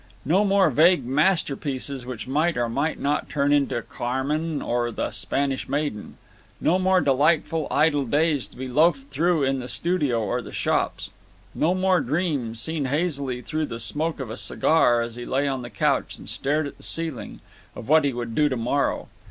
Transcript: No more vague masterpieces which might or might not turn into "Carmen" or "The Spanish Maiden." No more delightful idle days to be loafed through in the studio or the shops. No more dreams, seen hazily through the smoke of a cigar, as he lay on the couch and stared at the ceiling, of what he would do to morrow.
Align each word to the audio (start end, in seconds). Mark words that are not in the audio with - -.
No 0.25 0.43
more 0.43 0.71
vague 0.71 1.05
masterpieces 1.05 2.07
which 2.07 2.27
might 2.27 2.57
or 2.57 2.67
might 2.67 2.97
not 2.99 3.29
turn 3.29 3.53
into 3.53 3.83
"Carmen" 3.83 4.59
or 4.59 4.89
"The 4.89 5.11
Spanish 5.11 5.69
Maiden." 5.69 6.17
No 6.59 6.79
more 6.79 7.01
delightful 7.01 7.67
idle 7.69 8.05
days 8.07 8.47
to 8.47 8.57
be 8.57 8.67
loafed 8.67 9.09
through 9.11 9.43
in 9.43 9.59
the 9.59 9.67
studio 9.69 10.23
or 10.23 10.41
the 10.41 10.51
shops. 10.51 11.11
No 11.53 11.75
more 11.75 12.01
dreams, 12.01 12.59
seen 12.59 12.85
hazily 12.85 13.43
through 13.43 13.67
the 13.67 13.79
smoke 13.79 14.19
of 14.19 14.31
a 14.31 14.37
cigar, 14.37 15.03
as 15.03 15.17
he 15.17 15.23
lay 15.23 15.47
on 15.47 15.61
the 15.61 15.69
couch 15.69 16.17
and 16.17 16.27
stared 16.27 16.65
at 16.65 16.77
the 16.77 16.81
ceiling, 16.83 17.39
of 17.75 17.87
what 17.87 18.03
he 18.03 18.11
would 18.11 18.33
do 18.33 18.49
to 18.49 18.57
morrow. 18.57 19.07